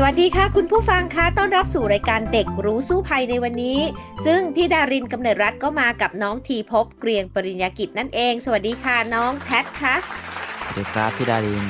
[0.00, 3.78] สวัสดีค่ะ คุณผู้ฟังคะต้อนรับสู่รายการเด็กรู้สู้ภัยในวันนี้
[4.26, 9.94] ซึ่งพี่ดารินกำเนิดรัฐก็มากับน้องทีพบเกรียงปริญญากิจนั่นเอง สวัสดีค่ะน้องแพทคะ
[10.60, 11.64] สวัสดีครับพี่ดาริน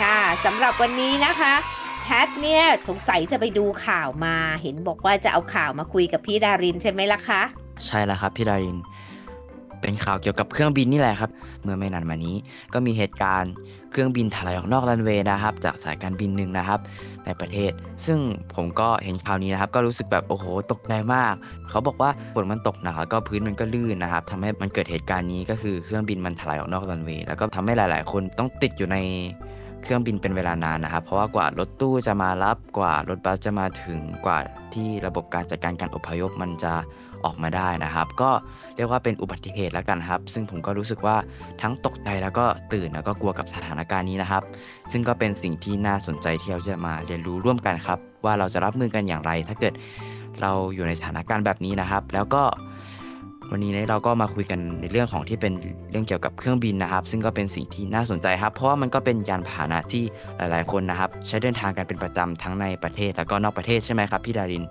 [0.00, 1.54] ค่ะสำหรับวันนี้นะคะ
[2.02, 7.42] แพทเนี่ยสงสัยจะไปดูข่าวมา เห็นบอกว่าจะเอาข่าวมาคุยกับพี่ดารินใช่ไหมล่ะคะ
[7.86, 8.78] ใช่แล้วครับพี่ดาริน
[9.80, 11.30] เป็นข่าวเกี่ยวกับเครื่องบินนี่แหละครับ
[11.62, 12.36] เมื่อไม่นานมานี้
[12.72, 13.52] ก็มีเหตุการณ์
[13.90, 16.80] เครื่องบินถลายออกนอกรันเวย์นะครับ จากสายการบินหนึ่งนะครับ
[17.24, 17.72] ในประเทศ
[18.06, 18.18] ซึ่ง
[18.54, 21.34] ผมก็เห็นข่าวนี้นะครับ ก็รู้สึกแบบโอ้โหตกใจมาก
[21.70, 28.96] เขาบอกว่าฝนมันตกหนักแล้วก็พื้นมันก็ลื่นนะครับทำให้มันเกิดเหตุการณ์นี้ก็คือเครื่องบินมันถลายออกนอกรันเวย์แล้วก็ทำให้หลาย ๆ คนต้องติดอยู่ใน
[29.82, 34.38] เครื่องบินเป็นเวลานานนะครับ เพราะว่ากว่ารถตู้จะมารับกว่ารถบัสจะมาถึงกว่า
[34.74, 36.74] ที่ระบบการจัดการการอพยพมันจะ
[37.24, 38.30] ออกมาได้นะครับ ก็
[38.80, 41.16] รียกว่าเป็นอุบัติเหตุแล้วกันครับ ซึ่งผมก็รู้สึกว่า
[41.62, 44.42] ทั้งตกใจแล้วก็ตื่นแล้วก็กลัวกับสถานการณ์นี้นะครับ
[44.92, 49.74] ซึ่งก็เป็นสิ่งที่น่าสนใจที่เราจะมาเรียนรู้ร่วมกันครับ ว่าเราจะรับมือกันอย่างไร ถ้าเกิด
[50.40, 52.42] เราอยู่ในสถานการณ์แบบนี้นะครับ แล้วก็
[53.50, 55.52] วันนี้เราก็มาคุยกันในเรื่องของที่เป็น
[55.90, 60.04] เรื่องเกี่ยวกับเครื่องบินนะครับ ซึ่งก็เป็นสิ่งที่น่าสนใจครับ เพราะว่ามันก็เป็นยานพาหนะที่
[60.36, 64.64] หลาย ๆ คนนะครับ ใช้เดินทางกันเป็นประจำทั้งในประเทศแล้วก็นอกประเทศใช่ไหมครับพี่ดาริน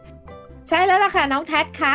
[0.69, 1.93] ใช่แล้วล่ะค่ะน้องแท็คะ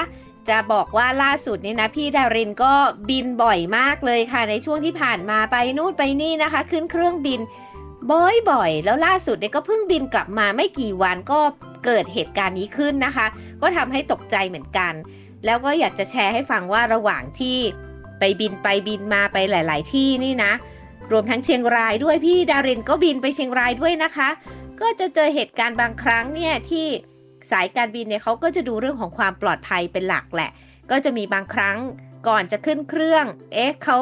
[0.49, 2.73] จะบอกว่าล่าสุดนี่นะพี่ดารินก็
[3.11, 7.41] บินบ่อยมากเลยค่ะ ในช่วงที่ผ่านมาไปนู่นไปนี่นะคะ ขึ้นเครื่องบิน
[8.51, 11.41] บ่อยๆ แล้วล่าสุดเนี่ยก็เพิ่งบินกลับมาไม่กี่วันก็
[11.85, 13.27] เกิดเหตุการณ์นี้ขึ้นนะคะ
[13.63, 14.93] ก็ทำให้ตกใจเหมือนกัน
[15.45, 17.59] แล้วก็อยากจะแชร์ให้ฟังว่าระหว่างที่
[18.19, 20.53] ไปบินไปบินมาไปหลาย ๆ ที่นี่นะ
[21.13, 24.29] รวมทั้งเชียงรายด้วยพี่ดารินก็บินไปเชียงรายด้วยนะคะ
[24.81, 26.87] ก็จะเจอเหตุการณ์บางครั้งเนี่ยที่
[27.51, 30.51] สายการบินเนี่ยเขาก็จะดูเรื่องของความปลอดภัยเป็นหลักแหละ
[30.91, 31.79] ก็จะมีบางครั้ง
[32.29, 33.99] ก่อนจะขึ้นเครื่อง เอ๊ะเขา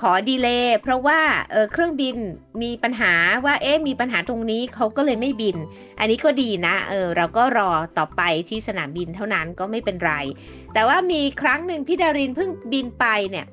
[0.00, 1.20] ขอดีเลย์เพราะว่า
[1.50, 2.16] เออเครื่องบิน
[2.62, 3.14] มีปัญหา
[3.44, 5.56] ว่าเอ๊ะมีปัญหาตรงนี้เขาก็เลยไม่บิน
[5.98, 10.12] อันนี้ก็ดีนะเออเราก็รอต่อไปที่สนามบินเท่านั้นก็ไม่เป็นไร
[10.72, 13.46] แต่ว่ามีครั้งหนึ่งพี่ดารินเพิ่งบินไปเนี่ย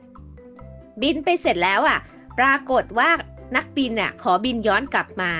[1.02, 2.00] บินไปเสร็จแล้วอะ่ะ
[2.40, 3.09] ปรากฏว่า
[3.56, 5.32] นักบินเนี่ยขอบินย้อนกลับมา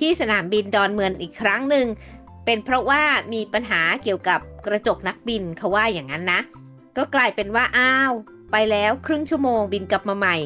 [0.00, 1.86] ที่สนามบินดอนเมืองอีกครั้งหนึ่ง
[2.46, 3.02] เป็นเพราะว่า
[3.32, 6.40] มีปัญหาเกี่ยวกับกระจกนักบินเขาว่าอย่างนั้นนะ
[6.96, 8.12] ก็กลายเป็นว่าอ้าว
[8.52, 10.36] ไปแล้วครึ่งชั่วโมงบินกลับมาใหม่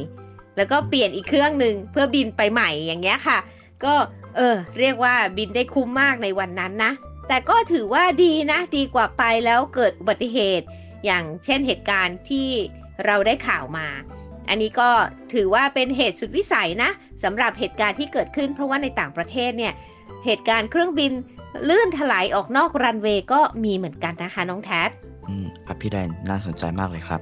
[0.56, 3.38] แล้วก็เปลี่ยนอีกเครื่องหนึ่งเพื่อบินไปใหม่อย่างเงี้ยค่ะ
[3.84, 3.94] ก็
[4.36, 6.92] เออเรียกว่าบินได้คุ้มมากในวันนั้นนะ
[7.28, 10.66] แต่ก็ถือว่าดีนะดีกว่าไปแล้วเกิดอุบัติเหตุ
[11.04, 12.48] อย่างเช่นเหตุการณ์ที่
[13.06, 13.86] เราได้ข่าวมา
[14.48, 14.90] อันนี้ก็
[15.34, 16.90] ถือว่าเป็นเหตุสุดวิสัยนะ
[17.22, 19.74] สำหรับเหตุการณ์ที่เกิดขึ้น เพราะว่าในต่างประเทศเนี่ย
[20.24, 21.12] เหตุการณ์เครื่องบิน
[21.68, 24.82] ลื่นถลายออกนอกรันเวย์ก็มีเหมือนกันนะคะน้องแท็
[25.28, 27.20] อืมครับพี่แดนน่าสนใจมากเลยครับ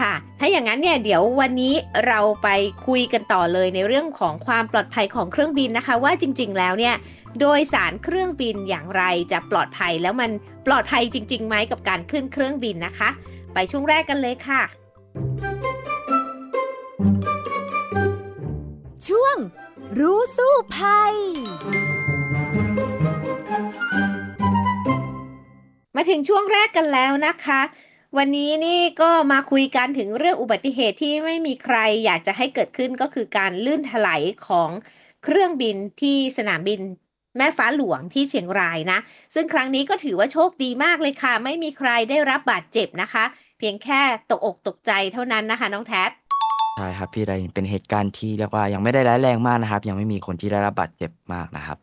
[0.00, 1.74] ค่ะ ถ้าอย่างนั้นเนี่ยเดี๋ยววันนี้
[2.06, 2.48] เราไป
[2.86, 6.94] คุยกันต่อเลยในเรื่องของความปลอดภัยของเครื่องบินนะคะ ว่าจริงๆแล้วเนี่ย
[7.40, 10.30] โดยสารเครื่องบินอย่างไรจะปลอดภัยแล้วมัน
[10.66, 13.08] ปลอดภัยจริงๆไหมกับการขึ้นเครื่องบินนะคะ
[13.54, 14.62] ไปช่วงแรกกันเลยค่ะ
[19.08, 19.36] ช่วง
[19.98, 21.14] รู้สู้ภัย
[25.98, 27.60] มาถึงช่วงแรกกันแล้วนะคะ
[28.16, 34.70] วันนี้นี่ก็มาคุยกันถึงเรื่องอุบัติเหตุที่ไม่มีใครอยากจะให้เกิดขึ้นก็คือการลื่นถลายของ
[35.24, 36.80] เครื่องบินที่สนามบิน
[37.36, 38.98] แม่ฟ้าหลวงที่เชียงรายนะ
[39.34, 43.24] ซึ่งครั้งนี้ก็ถือว่าโชคดีมากเลยค่ะ ไม่มีใครได้รับบาดเจ็บนะคะ
[43.58, 46.04] เพียงแค่ตกอกตกใจเท่านั้นนะคะ น้องแท็
[46.76, 51.78] ใช่ครับพี่ไดเป็นเหตุการณ์ที่เรียกว่ายังไม่ได้ร้ายแรงมากนะครับ ยังไม่มีคนที่ได้รับบาดเจ็บมากนะครับ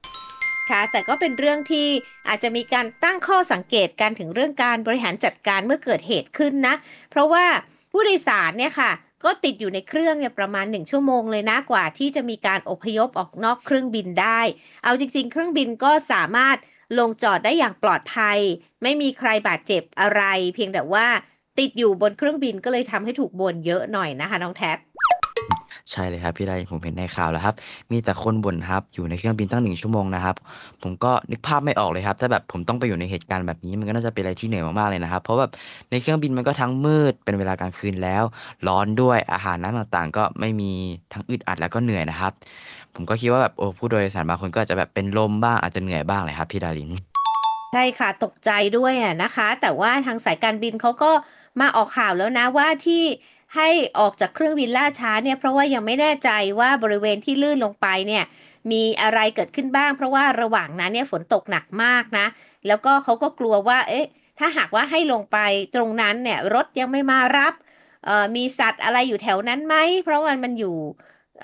[0.70, 1.88] ค่ะแต่ก็เป็นเรื่องที่
[2.28, 6.76] อาจจะมีการตั้งข้อสังเกตกันถึงเรื่องการบริหารจัดการเมื่อเกิดเหตุขึ้นนะ
[7.12, 7.46] เพราะว่า
[7.92, 8.92] ผู้โดยสารเนี่ยค่ะ
[9.24, 14.40] ก็ติดอยู่ในเครื่องเนี่ยประมาณ 1 ชั่วโมงเลยนะกว่าที่จะมีการอพยพออกนอกเครื่องบินได้
[14.84, 16.58] เอาจริง ๆ เครื่องบินก็สามารถ
[17.00, 18.40] ลงจอดได้อย่างปลอดภัย
[18.84, 20.22] ไม่มีใครบาดเจ็บอะไร
[20.56, 21.08] เพียงแต่ว่า
[21.60, 24.72] ติดอยู่บนเครื่องบินก็เลยทำให้ถูกบนเยอะหน่อยนะคะน้องแท็
[25.92, 27.56] ใช่เลยครับพี่ไดผมเห็นในข่าวแล้วครับ
[27.92, 30.36] มีแต่คนบ่นครับ อยู่ในเครื่องบินตั้งหนึ่งชั่วโมงนะครับ
[30.82, 35.52] ผมก็นึกภาพไม่ออกเลยครับ ถ้าแบบผมต้องไปอยู่ในเหตุการณ์แบบนี้ มันก็น่าจะเป็นอะไรที่เหนื่อยมากๆเลยนะครับ เพราะแบบ
[35.92, 38.24] ในเครื่องบินมันก็ทั้งมืดเป็นเวลากลางคืนแล้ว
[38.68, 40.72] ร้อนด้วยอาหารน้ำต่างๆ ก็ไม่มี
[41.14, 42.32] ทั้งอึดอัดแล้วก็เหนื่อยนะครับ
[42.96, 46.92] ผมก็คิดว่าแบบโอ้ผู้โดยสารบางคนก็อาจจะแบบเป็นลมบ้างอาจจะเหนื่อยบ้างเลยครับพี่ดาริน
[47.74, 51.12] ใช่ค่ะตกใจด้วยอะนะคะ แต่ว่าทางสายการบินเขาก็
[51.62, 53.04] มาออกข่าวแล้วนะว่าที่
[53.56, 53.70] ให้
[54.00, 56.30] ออกจากเครื่องบินล่าช้าเนี่ยเพราะว่ายังไม่แน่ใจ
[56.60, 58.24] ว่าบริเวณที่ลื่นลงไปเนี่ย
[58.72, 62.26] มีอะไรเกิดขึ้นบ้าง เพราะว่าระหว่างนั้นเนี่ยฝนตกหนักมากนะ
[62.68, 64.06] แล้วก็เขาก็กลัวว่า เอ๊ะ
[64.40, 65.38] ถ้าหากว่าให้ลงไป
[65.76, 67.54] ตรงนั้นเนี่ยรถยังไม่มารับ
[68.36, 70.76] มีสัตว์อะไรอยู่แถวนั้นไหม เพราะว่ามันอยู่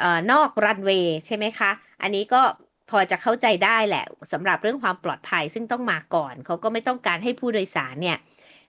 [0.04, 1.72] อนอกรันเวย์ใช่ไหมคะ
[2.02, 2.42] อันนี้ก็
[2.90, 8.18] พอจะเข้าใจได้แหละสำหรับเรื่องความปลอดภัยซึ่งต้องมาก่อน เขาก็ไม่ต้องการให้ผู้โดยสารเนี่ย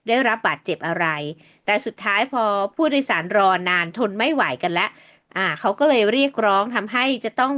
[0.07, 1.07] ได้รับบาดเจ็บอะไร
[1.65, 2.43] แต่สุดท้ายพอ
[2.75, 4.89] ผู้โดยสารรอนานทนไม่ไหวกันแล้ว
[5.37, 7.53] อ่าเขาก็เลยเรียกร้องทำให้จะต้อง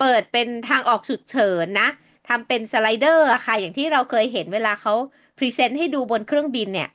[0.00, 1.88] เปิดเป็นทางออกฉุกเฉินนะ
[2.28, 4.94] ทำเป็น slider ค่ะ อย่างที่เราเคยเห็นเวลาเขา
[5.38, 6.88] present ให้ดูบนเครื่องบินเนี่ย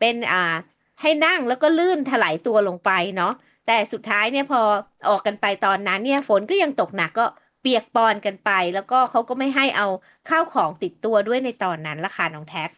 [0.00, 0.54] เป็นอ่า
[1.00, 3.32] ให้นั่งแล้วก็ลื่นสไลด์ตัวลงไปเนาะ
[3.66, 4.60] แต่สุดท้ายเนี่ยพอ
[5.08, 7.26] ออกกันไปตอนนั้นเนี่ยฝนก็ยังตกหนักก็
[7.60, 9.86] เปียกปอนกันไป แล้วก็เขาก็ไม่ให้เอา
[10.28, 12.70] ข้าวของติดตัวด้วยในตอนนั้นละค่ะน้องแท็ก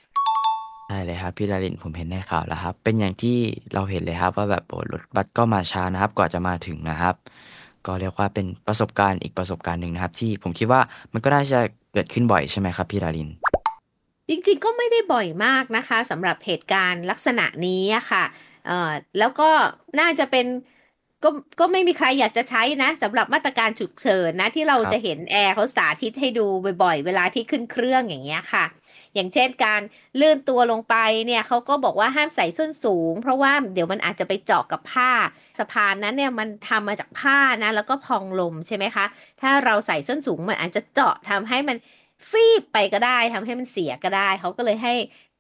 [0.95, 3.37] ใช่เลยครับพี่ดารินผมเห็นในข่าวแล้วครับ เป็นอย่างที่
[3.75, 7.15] เราเห็นเลยครับ ว่าแบบโอ้รถบัสก็มาช้านะครับ กว่าจะมาถึงนะครับ
[7.87, 10.81] ก็เรียกว่าเป็นประสบการณ์อีกประสบการณ์หนึ่งนะครับ ที่ผมคิดว่า
[11.13, 11.61] มันก็น่าจะ
[11.93, 13.29] เกิดขึ้นบ่อยใช่ไหมครับพี่ดาริน
[14.29, 18.25] จริงๆก็ไม่ได้บ่อยมากนะคะสำหรับเหตุการณ์ลักษณะนี้อะค่ะ
[18.67, 19.51] เอ่อแล้วก็
[20.01, 20.47] น่าจะเป็น
[21.25, 21.31] ก็
[21.61, 26.47] ก็ไม่มีใครอยากจะใช้นะสำหรับมาตรการฉุกเฉินนะที่เราครับจะเห็นแอร์เขาสาธิตให้ดู
[26.83, 28.65] บ่อยๆ เวลาที่ขึ้นเครื่องอย่างเงี้ยค่ะ
[29.15, 29.81] อย่างเช่นการ
[30.21, 30.97] ลื่นตัวลงไป
[31.27, 35.11] เนี่ยเขาก็บอกว่าห้ามใส่ส้นสูง เพราะว่าเดี๋ยวมันอาจจะไปเจาะกับผ้า
[35.59, 39.05] สะพานนั้นเนี่ยมันทำมาจากผ้านะแล้วก็พองลมใช่ไหมคะ
[39.41, 41.77] ถ้าเราใส่ส้นสูงมันอาจจะเจาะทำให้มัน
[42.31, 44.95] ฟีบไปก็ได้ทำให้มันเสียก็ได้ เขาก็เลยให้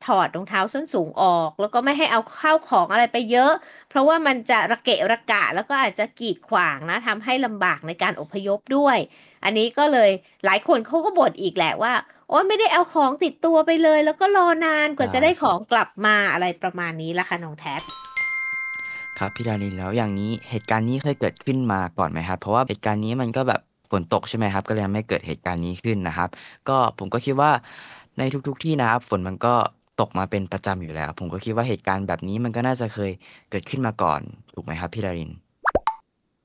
[0.07, 3.53] ถอดรองเท้าส้นสูงออก แล้วก็ไม่ให้เอาข้าวของอะไรไปเยอะ
[3.89, 8.99] เพราะว่ามันจะระเกะระกะ แล้วก็อาจจะกีดขวางนะทำให้ลำบากในการอพยพด้วย
[9.45, 10.11] อันนี้ก็เลย
[10.45, 11.93] หลายคนเขาก็บ่นอีกแหละว่า
[12.29, 17.81] โอ๊ยไม่ได้เอาของติดตัวไปเลย แล้วก็รอนานกว่าจะได้ของกลับมาอะไรประมาณนี้ละค่ะน้องแท็บ
[19.19, 23.61] ครับพี่ดารินแล้วอย่างนี้เหตุการณ์นี้เคยเกิดขึ้นมาก่อนไหมครับ เพราะว่าเหตุการณ์นี้มันก็แบบ
[23.91, 26.29] ฝนตกใช่ไหมครับ ก็เลยทำให้เกิดเหตุการณ์นี้ขึ้นนะครับ
[26.69, 27.51] ก็ผมก็คิดว่า
[28.19, 29.55] ในทุก ๆ ที่นะครับ ฝนมันก็
[30.01, 33.11] ตกมาเป็นประจำอยู่แล้ว ผมก็คิดว่าเหตุการณ์แบบนี้มันก็น่าจะเคย
[33.51, 34.21] เกิดขึ้นมาก่อน
[34.55, 35.31] ถูกไหมครับพี่ดาริน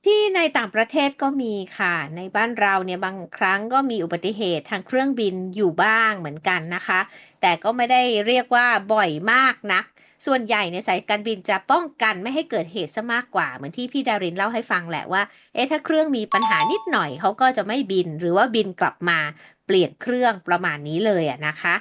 [0.06, 7.00] ที่ในต่างประเทศก็มีค่ะ ในบ้านเราเนี่ยบางครั้งก็มีอุบัติเหตุทางเครื่องบินอยู่บ้างเหมือนกันนะคะ
[7.40, 9.84] แต่ก็ไม่ได้เรียกว่าบ่อยมากนัก
[10.26, 15.22] ส่วนใหญ่ในสายการบินจะป้องกันไม่ให้เกิดเหตุซะมากกว่า เหมือนที่พี่ดารินเล่าให้ฟังแหละว่า
[15.54, 19.18] เอ๊ะถ้าเครื่องมีปัญหานิดหน่อยเขาก็จะไม่บิน หรือว่าบินกลับมา
[19.66, 21.74] เปลี่ยนเครื่องประมาณนี้เลยอะนะคะ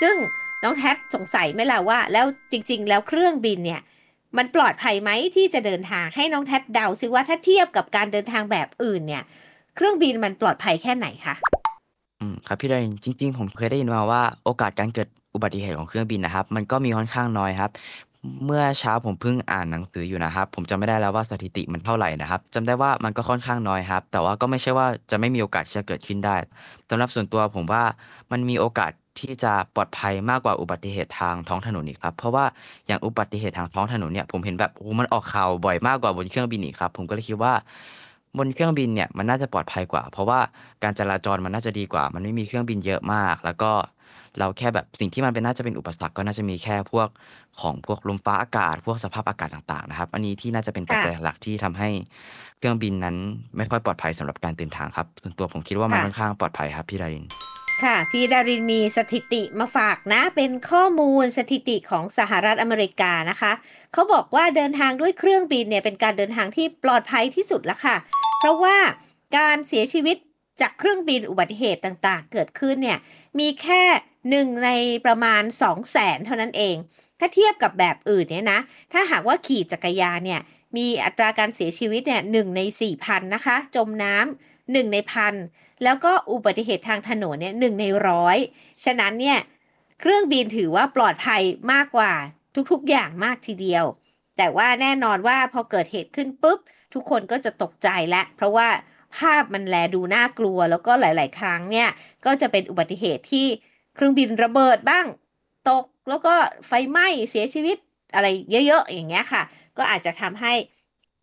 [0.00, 0.16] ซึ่ง
[0.62, 3.80] น้องแท็สงสัยไหมล่ะว่า แล้วจริง ๆ แล้วเครื่องบินเนี่ย
[4.36, 9.22] มันปลอดภัยไหมที่จะเดินทางให้น้องแท็ดเดาซิว่าถ้าเทียบกับการเดินทางแบบอื่นเนี่ย
[9.76, 11.34] เครื่องบินมันปลอดภัยแค่ไหนคะ
[12.20, 17.70] อืมครับพี่ดารินจริง ๆ ผมเคยได้ยินมาว่าโอกาสการเกิดอุบัติเหตุของเครื่องบินนะครับ มันก็มีค่อนข้างน้อยครับ
[18.44, 26.36] เมื่อเช้าผมเพิ่งอ่านหนังสืออยู่นะครับ ผมจำไม่ได้แล้วว่าสถิติมันเท่าไหร่นะครับจำได้ว่ามันก็ค่อนข้างน้อยครับ แต่ว่าก็ไม่ใช่ว่าจะไม่มีโอกาสที่จะเกิดขึ้นได้
[26.90, 27.82] สำหรับส่วนตัวผมว่า
[28.32, 32.44] มันมีโอกาส ที่จะปลอดภัยมากกว่าอุบัติเหตุทางท้องถนนอีกครับ เพราะว่า
[32.86, 37.52] อย่างอุบัติเหตุทางท้องถนนเนี่ยผมเห็นแบบโอ้มันออกข่าวบ่อยมากกว่าบนเครื่องบินอีกครับ ผมก็เลยคิดว่า
[38.38, 40.38] บนเครื่องบินเนี่ยมันน่าจะปลอดภัยกว่า เพราะว่า
[40.82, 43.72] การจราจรมันน่าจะดีกว่า มันไม่มีเครื่องบินเยอะมาก แล้วก็
[44.38, 47.08] เราแค่แบบสิ่งที่มันเป็นน่าจะเป็นอุปสรรคก็น่าจะมีแค่พวก
[47.60, 51.88] ของพวกลมฟ้าอากาศ พวกสภาพอากาศต่างๆนะครับ อันนี้ที่น่าจะเป็นปัจจัยหลักที่ทำให้
[52.58, 53.16] เครื่องบินนั้น
[53.56, 57.24] ไม่ค่อยปลอดภัยสำหรับการเดินทางครับส่วนตัวผมคิดว่ามันค่ะ ค่อนข้างปลอดภัยครับพี่ดาริน
[57.84, 63.52] ค่ะ พี่ดารินมีสถิติมาฝากนะ เป็นข้อมูลสถิติของสหรัฐอเมริกานะคะ
[63.92, 67.96] เขาบอกว่าเดินทางด้วยเครื่องบินเนี่ยเป็นการเดินทางที่ปลอดภัยที่สุดแล้วค่ะ
[68.38, 68.76] เพราะว่า
[69.36, 70.16] การเสียชีวิต
[70.60, 72.98] จากเครื่องบินอุบัติเหตุต่างๆ เกิดขึ้นเนี่ย
[73.38, 73.82] มีแค่
[74.30, 74.70] หนึ่งใน
[75.06, 76.76] ประมาณ 2 0 0แสนเท่านั้นเอง
[77.18, 78.60] ถ้าเทียบกับแบบอื่นเนี่ยนะ
[78.92, 80.40] ถ้าหากว่าขี่จักรยานเนี่ย
[80.76, 85.34] มีอัตราการเสียชีวิตเนี่ยหนึ่งใน4 0 0 0นะคะ จมน้ำ หนึ่งในพัน
[85.84, 88.36] แล้วก็อุบัติเหตุทางถนนเนี่ยหนึ่งในร้อย
[88.84, 89.38] ฉะนั้นเนี่ย
[90.00, 92.12] เครื่องบินถือว่าปลอดภัยมากกว่า
[92.70, 93.84] ทุกๆอย่างมากทีเดียว
[94.36, 96.58] แต่ว่าแน่นอนว่าพอเกิดเหตุขึ้นปุ๊บ
[96.94, 98.68] ทุกคนก็จะตกใจและ เพราะว่า
[99.16, 101.88] ภาพมันแลดูน่ากลัว แล้วก็หลาย ๆ ครั้งเนี่ย
[102.24, 103.46] ก็จะเป็นอุบัติเหตุที่
[103.94, 105.06] เครื่องบินระเบิดบ้าง
[105.68, 106.34] ตก แล้วก็
[106.66, 107.76] ไฟไหม้เสียชีวิต
[108.14, 109.42] อะไรเยอะ ๆ อย่างเงี้ยค่ะ
[109.78, 110.52] ก็อาจจะทำให้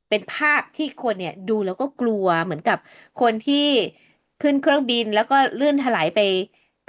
[0.09, 2.77] เป็นภาพที่คนเนี่ยดูแล้วก็กลัวเหมือนกับ
[3.21, 3.67] คนที่
[4.41, 6.19] ขึ้นเครื่องบินแล้วก็ลื่นถลายไป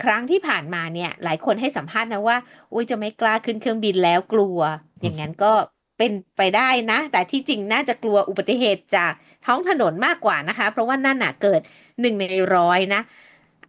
[0.02, 2.36] ครั้งที่ผ่านมาเนี่ย หลายคนให้สัมภาษณ์นะว่า
[2.72, 4.58] อุ้ยจะไม่กล้าขึ้นเครื่องบินแล้วกลัว
[5.00, 5.52] อย่างนั้นก็
[5.98, 9.12] เป็นไปได้นะ แต่ที่จริงน่าจะกลัวอุบัติเหตุจาก
[9.46, 11.60] ท้องถนนมากกว่านะคะ เพราะว่านั่นน่ะเกิด
[12.00, 13.02] หนึ่งในร้อยนะ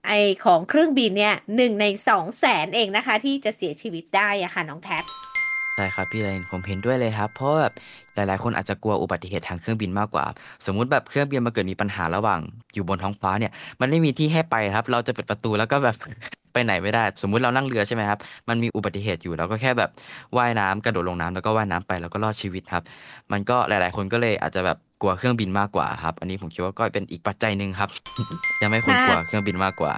[0.07, 0.11] ไอ
[0.45, 5.03] ของเครื่องบินเนี่ยหนึ่งในสองแสนเองนะคะ ที่จะเสียชีวิตได้อะค่ะน้องแท็บ
[5.75, 7.73] ใช่ครับพี่เลนผมเห็นด้วยเลยครับ เพราะแบบ
[8.17, 10.25] หลายๆ คนอาจจะกลัวอุบัติเหตุทางเครื่องบินมากกว่า
[10.65, 12.39] สมมุติแบบเครื่องบินมาเกิดมีปัญหาระหว่าง
[12.73, 15.95] อยู่บนท้องฟ้าเนี่ย มันไม่มีที่ให้ไปครับ เราจะปิดประตูแล้วก็แบบ
[16.53, 18.19] ไปไหนไม่ได้ สมมุติเรานั่งเรือใช่ไหมครับ
[18.49, 19.89] มันมีอุบัติเหตุอยู่เราก็แค่แบบ
[20.37, 22.83] ว่ายน้ำกระโดดลงน้ำแล้วก็ว่ายน้ำไปแล้วก็รอดชีวิตครับ
[23.31, 27.89] มันก็หลาย ๆ คนก็เลยอาจจะแบบกลัวเครื่องบินมากกว่าครับ อันนี้ผมคิดว่าก็เป็นอีกปัจจัยหนึ่งครับ
[28.61, 29.93] ยังไม่คนกลัวเครื่องบินมากกว่า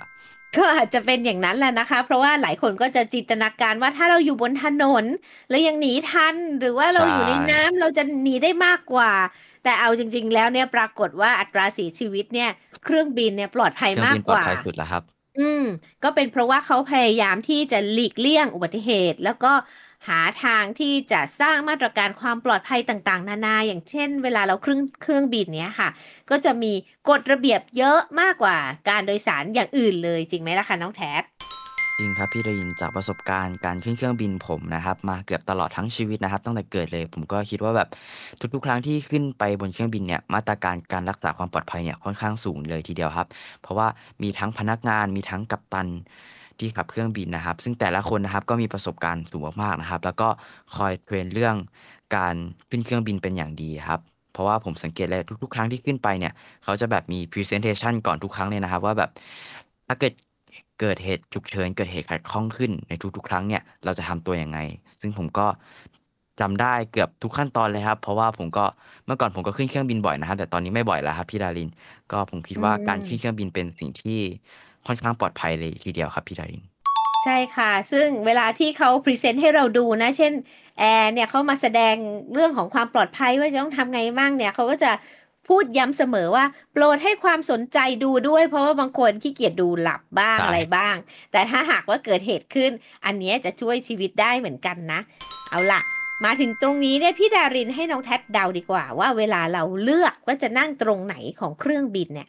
[0.58, 5.06] ก็อาจจะเป็นอย่างนั้นแหละนะคะ เพราะว่าหลายคนก็จะจินตนาการว่าถ้าเราอยู่บนถนน
[5.50, 9.12] แล้วยังหนีทัน หรือว่าเราอยู่ในน้ำเราจะหนีได้มากกว่า
[9.64, 12.50] แต่เอาจริง ๆ แล้วเนี่ยปรากฏว่าอัตราเสียชีวิตเนี่ย
[12.84, 15.04] เครื่องบินเนี่ยปลอดภัยมากกว่าปลอดภัยสุดแล้วครับ
[15.40, 15.64] อืม
[16.04, 19.52] ก็เป็นเพราะว่าเขาพยายามที่จะหลีกเลี่ยงอุบัติเหตุ แล้วก็
[20.08, 25.90] หาทางที่จะสร้างมาตรการความปลอดภัยต่างๆ นานา อย่างเช่น เวลาเราเครื่องเครื่องบินเนี้ยค่ะ
[26.30, 26.74] ก็จะมี
[27.10, 28.58] กฎระเบียบเยอะมากกว่า
[28.90, 31.24] การโดยสารอย่างอื่นเลยจริงไหมล่ะคะน้องแท็จ
[32.02, 37.90] ริงครับพี่ดยินจากประสบการณ์การขึ้นเครื่องบินผมนะครับ มาเกือบตลอดทั้งชีวิตนะครับตั้งแต่เกิดเลย ผมก็คิดว่าแบบ
[38.54, 43.28] ทุกๆ ครั้งที่ขึ้นไปบนเครื่องบินเนี่ยมาตรการการรักษาความปลอดภัยเนี่ยค่อนข้างสูงเลยทีเดียวครับ
[43.62, 43.88] เพราะว่า
[44.22, 45.88] มีทั้งพนักงานมีทั้งกัปตัน
[46.60, 50.28] ที่ขับเครื่องบินนะครับ ซึ่งแต่ละคนนะครับก็มีประสบการณ์สูงมากๆนะครับ แล้วก็
[50.76, 51.56] คอยเทรนเรื่อง
[52.16, 52.36] การ
[52.70, 54.00] ขึ้นเครื่องบินเป็นอย่างดีครับ
[54.34, 59.10] เพราะว่าผมสังเกตเลยทุก ๆ ครั้งที่ขึ้นไปเนี่ย เขาจะแบบมี presentation ก่อนทุกครั้งเลยนะครับ ว่าแบบ
[59.88, 60.14] ถ้าเกิด
[60.80, 64.60] เกิดเหตุฉุกเฉินเกิดเหตุขัดข้องขึ้นในทุก ๆ ครั้งเนี่ยเราจะทำตัวยังไง
[65.02, 65.48] ซึ่งผมก็
[66.40, 68.66] จำได้เกือบทุกขั้นตอนเลยครับ เพราะว่าผมก็
[69.06, 71.70] เมื่อก่อนผมก็ขึ้นเครื่องบินบ่อยนะครับแต่ตอนนี้ไม่บ่อยแล้วครับพี่ดาริน
[72.12, 74.20] ก็ผมคิดว่าการขึ้นเครื่องบินเป็นสิ่งที่
[74.90, 76.64] ค่อนข้างปลอดภัยเลยทีเดียวครับพี่ดาริน
[77.24, 80.34] ใช่ค่ะ ซึ่งเวลาที่เขาพรีเซนต์ให้เราดูนะ เช่น
[80.80, 81.96] แอร์เนี่ยเขามาแสดง
[82.34, 84.92] เรื่องของความปลอดภัยว่าจะต้องทำไงมั่งเนี่ยเขาก็จะ
[85.48, 90.96] พูดย้ำเสมอว่า โปรดให้ความสนใจดูด้วย เพราะว่าบางคนขี้เกียจดูหลับบ้างอะไรบ้าง
[91.32, 92.72] แต่ถ้าหากว่าเกิดเหตุขึ้น
[93.06, 95.00] อันนี้จะช่วยชีวิตได้เหมือนกันนะ
[95.50, 95.82] เอาล่ะ
[96.26, 102.28] มาถึงตรงนี้เนี่ยพี่ดารินให้น้องแท็ดเดาดีกว่า ว่าเวลาเราเลือกว่าจะนั่งตรงไหนของเครื่องบินเนี่ย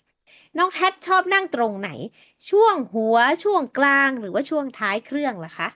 [0.58, 1.90] น้องแท็ชอบนั่งตรงไหน
[2.50, 5.68] ช่วงหัวช่วงกลางหรือว่าช่วงท้ายเครื่องล่ะคะ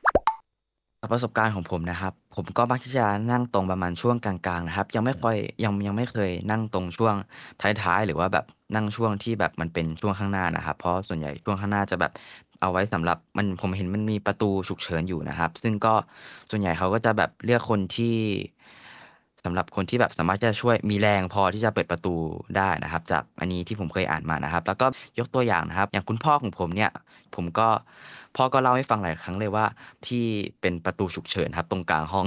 [1.13, 7.15] ประสบการณ์ของผมนะครับ ผมก็มักที่จะนั่งตรงประมาณช่วงกลางๆนะครับ ยังไม่ค่อยยังยังไม่เคยนั่งตรงช่วง
[7.83, 12.13] ท้ายๆหรือว่าแบบนั่งช่วงที่แบบมันเป็นช่วงข้างหน้านะครับ เพราะส่วนใหญ่ช่วงข้างหน้าจะแบบ
[12.61, 15.95] เอาไว้สำหรับมันผมเห็นมันมีประตูฉุกเฉินอยู่นะครับ ซึ่งก็
[16.51, 18.17] ส่วนใหญ่เขาก็จะแบบเลือกคนที่
[19.45, 22.15] สำหรับคนที่แบบสามารถจะช่วยมีแรงพอที่จะเปิดประตู
[22.57, 24.87] ได้นะครับ จากอันนี้ที่ผมเคยอ่านมานะครับ แล้วก็
[25.19, 26.91] ยกตัวอย่างนะครับ อย่างคุณพ่อของผมเนี่ย
[27.35, 27.69] ผมก็
[28.37, 29.67] พ่อก็เล่าให้ฟังหลายครั้งเลยว่า
[30.07, 30.25] ที่
[30.61, 32.27] เป็นประตูฉุกเฉินครับ ตรงกลางห้อง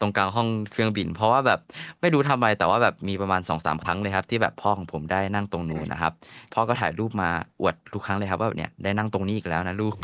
[0.00, 1.60] ตรงกลางห้องเครื่องบิน เพราะว่าแบบ
[2.00, 6.12] ไม่รู้ทำไมแต่ว่าแบบมีประมาณสองสามครั้งเลยครับ ที่แบบพ่อของผมได้นั่งตรงนู้นนะครับ
[6.54, 7.28] พ่อก็ถ่ายรูปมา
[7.60, 9.94] อวดทุกครั้งเลยครับ ว่าเนี่ยได้นั่งตรงนี้อีกแล้วนะลูก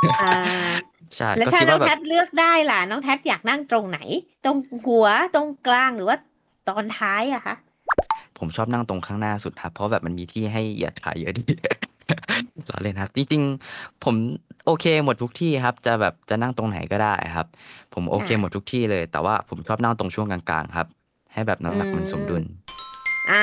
[1.17, 3.99] ใช่แล้วถ้าน้องแท็เลือกได้ล่ะน้องแท็อยากนั่งตรงไหน
[4.45, 6.17] ตรงหัวตรงกลางหรือว่า
[6.69, 7.55] ตอนท้ายอะคะ
[8.39, 11.45] ผมชอบนั่งตรงข้างหน้าสุดครับ เพราะแบบมันมีที่ให้เหยียดขาเยอะดี
[12.69, 14.15] เราเล่นครับจริงๆผม
[14.67, 17.47] โอเคหมดทุกที่ครับ จะแบบจะนั่งตรงไหนก็ได้ครับ
[17.95, 20.87] ผมโอเคหมดทุกที่เลย แต่ว่าผมชอบนั่งตรงช่วงกลางๆครับ
[21.33, 22.43] ให้แบบน้ำหนักมันสมดุล
[23.31, 23.43] อ่า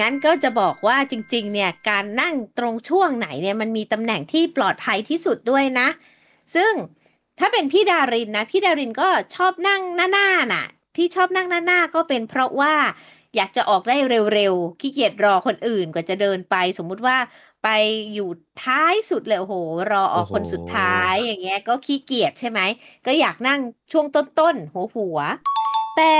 [0.00, 5.88] งั้นก็จะบอกว่าจริง ๆ เนี่ย การนั่งตรงช่วงไหนเนี่ยมันมีตำแหน่งที่ปลอดภัยที่สุดด้วยนะ
[6.54, 6.72] ซึ่ง
[7.38, 9.80] ถ้าเป็นพี่ดารินนะ พี่ดารินก็ชอบนั่ง
[10.12, 10.64] หน้าๆน่ะ
[10.96, 12.74] ที่ชอบนั่งหน้าๆก็เป็นเพราะว่า
[13.36, 13.96] อยากจะออกได้
[14.34, 17.16] เร็วๆขี้เกียจรอคนอื่นกว่าจะเดินไป สมมุติว่า
[17.64, 17.68] ไป
[18.14, 18.30] อยู่
[18.64, 19.54] ท้ายสุดเลยโอ้โห
[19.92, 22.60] รอออกคนสุดท้ายอย่างเงี้ย ก็ขี้เกียจใช่ไหม
[23.06, 23.60] ก็อยากนั่ง
[23.92, 25.18] ช่วงต้นๆหัวหัว
[25.96, 26.16] แต่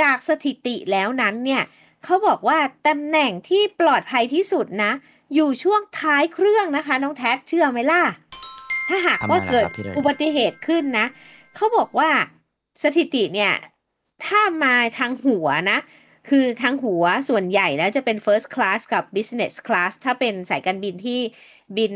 [0.00, 1.62] จากสถิติแล้วนั้นเนี่ย
[2.04, 4.92] เขาบอกว่าตำแหน่งที่ปลอดภัยที่สุดนะ
[5.34, 8.02] อยู่ช่วงท้ายเครื่องนะคะ น้องแท็เชื่อไหมล่ะ
[8.88, 9.64] ถ้าหากว่าเกิด
[9.96, 11.06] อุบัติเหตุขึ้นนะ
[11.54, 12.10] เขาบอกว่า
[12.82, 13.52] สถิติเนี่ย
[14.26, 15.78] ถ้ามาทางหัวนะ
[16.28, 21.20] คือทั้งหัวส่วนใหญ่แล้วจะเป็น first class กับ business class ถ้าเป็นสายการบินที่
[21.76, 21.92] บิน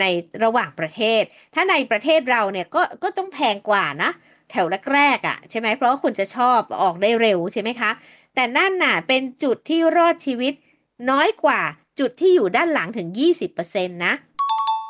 [0.00, 0.04] ใน
[0.44, 1.22] ระหว่างประเทศ
[1.54, 4.10] ถ้าในประเทศเราเนี่ยก็ก็ต้องแพงกว่านะ
[4.50, 7.90] แถวแรกๆอะ่ะใช่ไหมเพราะว่าคุณจะชอบออกได้เร็วใช่ไหมคะ
[8.34, 10.52] แต่นั่นน่ะเป็นจุดที่รอดชีวิต
[11.10, 11.60] น้อยกว่า
[12.00, 13.08] จุดที่อยู่ด้านหลังถึง
[13.52, 14.14] 20%นะ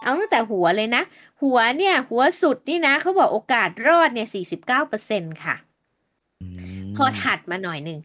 [0.02, 1.02] เอาตั้งแต่หัวเลยนะ
[1.42, 4.28] หัวเนี่ย หัวสุดนี่นะเขาบอกโอกาสรอดเนี่ย
[4.84, 5.56] 49%ค่ะ
[6.96, 7.98] พอถัดมาหน่อยหนึ่ง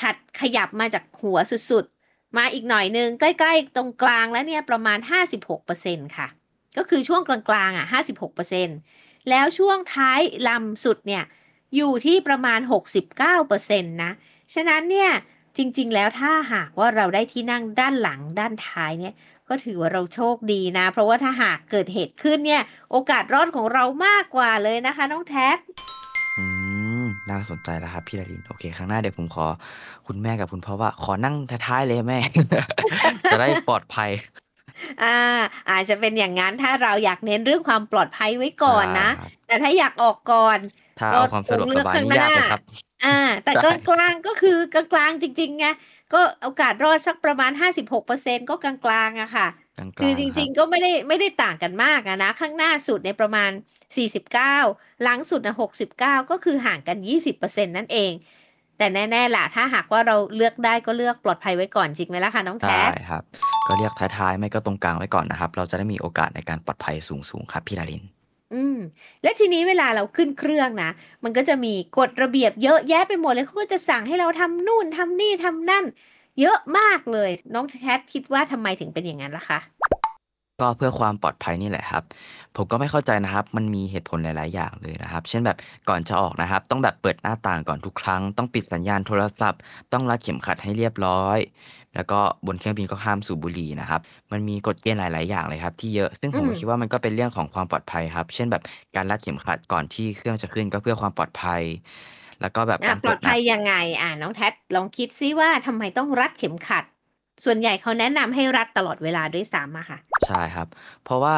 [0.00, 1.38] ถัดขยับมาจากหัว
[1.70, 4.98] สุดๆ มาอีกหน่อยนึงใกล้ๆ ตรงกลางแล้วเนี่ยประมาณ
[5.56, 6.28] 56%ค่ะ
[6.76, 7.86] ก็คือช่วงกลางๆอะ
[8.56, 11.24] 56%แล้วช่วงท้ายลำสุดเนี่ย
[11.76, 12.60] อยู่ที่ประมาณ
[13.20, 14.12] 69%นะ
[14.54, 15.10] ฉะนั้นเนี่ย
[15.56, 19.14] จริงๆ แล้วถ้าหากว่าเราได้ที่นั่งด้านหลังด้านท้ายเนี่ย
[19.48, 25.56] ก็ถือว่าเราโชคดีนะ เพราะว่าถ้าหากเกิดเหตุขึ้นเนี่ย โอกาสรอดของเรามากกว่าเลยนะคะ น้องแท็ก
[27.28, 29.46] น่าสนใจแล้วครับพี่ดาริน โอเคครั้งหน้าเดี๋ยวผมขอ
[30.06, 31.34] คุณแม่กับคุณพ่อว่า ขอนั่ง
[31.66, 32.18] ท้ายๆเลยแม่
[33.32, 34.10] จะได้ปลอดภัย
[35.02, 35.16] อ่า
[35.70, 40.58] อาจจะเป็นอย่างนั้นถ้าเราอยากเน้นเรื่องความปลอดภัยไว้ก่อนนะใช่ครับแต่ถ้าอยากออกก่อน
[41.00, 42.60] ถ้าก็เอาความสะดวกคงเลืสอกบายข้างนี่หยากน้าเลยครับ
[43.04, 45.66] อ่า แต่ใช่กลางๆก็คือกลางๆจริงๆไง
[46.12, 47.50] ก็โอกาสรอดสักประมาณ
[48.00, 49.61] 56%ก็กลางๆอะค่ะกลางๆ
[50.02, 53.50] คือจคริรังบๆก็ไม่ได้ไม่ได้ต่างกันมากอะนะ ข้างหน้าสุดในยประมาณ
[54.26, 56.00] 49 หลังสุดนะ69
[56.30, 56.96] ก็คือห่างกัน
[57.32, 58.12] 20%นั่นเอง
[58.78, 63.22] แต่แน่ๆล่ะ ถ้าหากว่าเราเลือกได้ก็เลือกปลอดภัยไว้ก่อนจริงไหมล่ะคะน้องใช่แท็กครับ
[63.66, 68.02] ก็เรียกท้ายๆ ไม่ก็ตรงกลางไว้ก่อนนะครับ เราจะได้มีโอกาสในการปลอดภัยสูงๆครับพี่ดาริน
[68.54, 68.78] อืม
[69.22, 70.90] แล้วทีนี้เวลาเราขึ้นเครื่องนะ
[71.24, 75.84] มันก็จะมีกฎระเบียบเยอะแยะไปหมดเลยเขาก็จะสั่งให้เราทำนู่นทำนี่ทำนั่น
[76.40, 79.58] เยอะมากเลย น้องแท็กคิดว่าทำไมถึงเป็นอย่างนั้นล่ะคะ
[80.60, 82.04] ก็เพื่อความปลอดภัยนี่แหละครับ
[82.56, 85.58] ผมก็ไม่เข้าใจนะครับ มันมีเหตุผลหลาย ๆ อย่างเลยนะครับ เช่นแบบ
[85.88, 89.60] ก่อนจะออกนะครับ ต้องแบบเปิดหน้าต่างก่อนทุกครั้ง ต้องปิดสัญญาณโทรศัพท์
[89.92, 91.38] ต้องรัดเข็มขัดให้เรียบร้อย
[91.94, 94.00] แล้วก็บนเครื่องบินก็ห้ามสูบบุหรี่นะครับ
[94.32, 98.62] มันมีกฎเกณฑ์หลาย ๆ อย่างเลยครับ ที่เยอะ ซึ่งผมอืมก็คิดว่ามันก็เป็นเรื่องของความปลอดภัยครับ เช่นแบบ
[98.96, 101.62] การรัดเข็มขัดก่อนที่เครื่องจะขึ้นก็เพื่อความปลอดภัย
[102.40, 106.84] แล้วก็แบบอะการปลเปิอดดหน้าภัยยังไง อ่าน้องแท็กลองคิดซิว่าทำไมต้องรัดเข็มขัด
[107.44, 110.68] ส่วนใหญ่เขาแนะนำให้รัดตลอดเวลาด้วยซ้ำอะค่ะ ใช่ครับ
[111.04, 111.34] เพราะว่า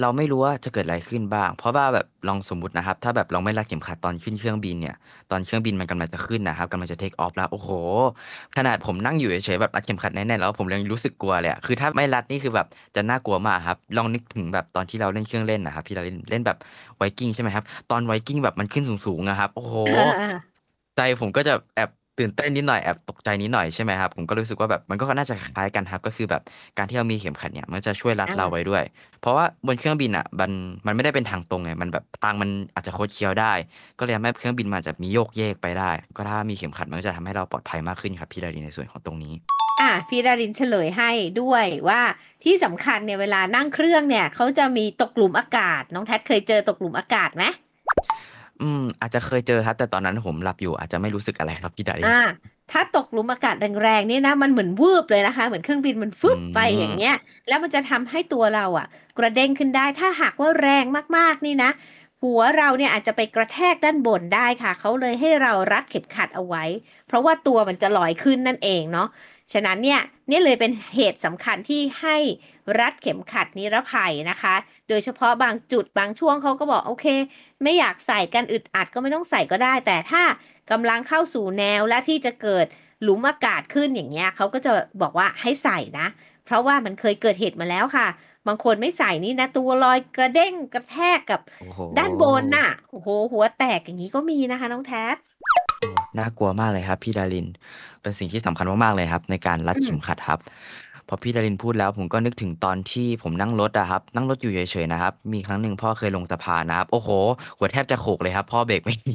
[0.00, 4.96] เราไม่รู้ว่าจะเกิดอะไรขึ้นบ้าง เพราะว่าแบบลองสมมุตินะครับ ถ้าแบบเราไม่รัดเข็มขัดตอนขึ้นเครื่องบินเนี่ย
[5.30, 7.70] ตอนเครื่องบินมันกำลังจะขึ้นนะครับกำลังจะเทคออฟแล้ว โอ้โฮ
[8.56, 16.58] ขนาดผมนั่งอยู่เฉยๆแบบรัดเข็มขัดแน่นๆแล้วผมยังรู้สึกกลัวเลยอะคือถ้าไม่รัดนี่คือแบบจะน่ากลัวมากครับ ลองนึกถึงแบบตอนที่เราเล่นเครื่องเล่นน่ะครับที่เราเล่นเล่นแบบ
[17.00, 20.52] Viking ใช่ไหมครับ ตอน Viking แบบมันขึ้นสูงๆอะครับ โอ้โฮอา
[20.96, 21.90] ใจผมก็จะแอบ
[22.22, 26.42] ตื่นเต้นนิดหน่อยแอบตกใจนิดหน่อยใช่ไหมครับผมก็รู้สึกว่าแบบมันก็น่าจะคล้ายกันครับ ก็คือแบบ
[26.78, 28.82] การที่เรามีเข็มขัดเนี่ยมันจะช่วยรัดเราไว้ด้วย
[29.20, 30.50] เพราะว่าบนเครื่องบินน่ะมัน
[30.86, 33.52] มันไม่ได้เป็นทางตรงไงมันแบบทางมันอาจจะโคดเคี้ยวได้
[33.98, 39.34] ก็เลยทำให้เครื่องบินมันอาจะมีโยกเยกไปได้ ก็ถ้ามีเข็มขัดมันก็จะทำให้เราปลอดภัยมากขึ้นครับพี่ดารินในส่วนของตรงนี้
[39.80, 42.00] อะพี่ดารินเฉลยให้ด้วยว่า
[42.44, 47.44] ที่สำคัญเนี่ยเวลานั่งเครื่องเนี่ยเขาจะมีตกหลุมอากาศ น้องแท็เคยเจอตกหลุมอากาศไหม
[48.62, 52.22] อืม อาจจะเคยเจอครับ แต่ตอนนั้นผมหลับอยู่อาจจะไม่รู้สึกอะไรครับพี่ดาริอ่า
[52.72, 57.16] ถ้าตกหลุมอากาศแรงๆนี่นะมันเหมือนวืบเลยนะคะ เหมือนเครื่องบินมันฟึบไปอย่างเงี้ย
[57.48, 58.86] แล้วมันจะทำให้ตัวเราอะ
[59.18, 60.84] กระเด้งขึ้นได้ถ้าหากว่าแรง
[61.16, 61.70] มากๆนี่นะ
[62.22, 66.64] หัวเราเนี่ยอาจจะไปกระแทกด้านบนได้ค่ะ เขาเลยให้เรารัดเข็มขัดเอาไว้
[67.06, 69.08] เพราะว่าตัวมันจะลอยขึ้นนั่นเองเนาะ
[69.52, 70.00] ฉะนั้นเนี่ย
[70.32, 72.16] นี่เลยเป็นเหตุสำคัญที่ให้
[72.80, 74.54] รัดเข็มขัดนิรภัยนะคะ
[74.88, 77.06] โดยเฉพาะบางจุดบางช่วงเขาก็บอกโอเค
[77.62, 80.22] ไม่อยากใส่กันอึดอัดก็ไม่ต้องใส่ก็ได้ แต่ถ้า
[80.70, 82.66] กำลังเข้าสู่แนวและที่จะเกิด
[83.02, 86.06] หลุมอากาศขึ้นอย่างเงี้ยเขาก็จะบอกว่าให้ใส่นะ
[86.44, 88.06] เพราะว่ามันเคยเกิดเหตุมาแล้วค่ะ
[88.46, 95.31] บางคนไม่ใส่นี่นะ ตัวลอยกระเด้งกระแทกกับโอ้โฮด้านบนน่ะโอ้โหหัวแตกอย่างนี้ก็มีนะคะน้องแท็บโอ้
[96.18, 97.46] น่ากลัวมากเลยครับพี่ดาริน
[98.00, 100.40] เป็นสิ่งที่สำคัญมากๆเลยครับ ในการรัดอืมเข็มขัดครับ
[101.08, 107.08] พอพี่ดารินพูดแล้ว ผมก็นึกถึงตอนที่ผมนั่งรถอะครับ นั่งรถอยู่เฉยๆนะครับ มีครั้งหนึ่งพ่อเคยลงสะพานนะครับ โอ้โฮ
[107.58, 109.14] หัวแทบจะโขกเลยครับ พ่อเบรกไม่ดี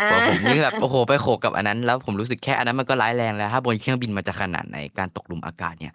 [0.00, 5.94] อ่าหัวผมนี่แบบโอ้โฮไปโขกกับอันนั้น แล้วผมรู้สึกแค่อันนั้นมันก็ร้ายแรงแล้วถ้าบนเครื่องบินมันจะขนาดไหนการตกหลุมอากาศเนี่ย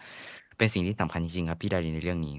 [0.58, 2.36] เป็นสิ่งที่สำคัญจริงๆครับพี่ดารินในเรื่องนี้